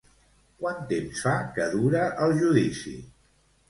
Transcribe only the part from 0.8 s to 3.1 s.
temps fa que dura el judici?